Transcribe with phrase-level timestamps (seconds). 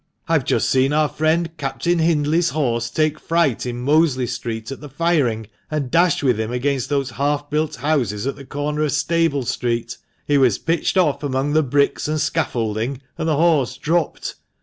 [0.27, 4.89] I've just seen our friend Captain Hindley's horse take fright in Mosley Street at the
[4.89, 9.45] firing, and dash with him against those half built houses at the corner of Stable
[9.45, 9.99] Street.
[10.25, 14.37] He was pitched off amongst the bricks and scaffolding, and the horse dropped.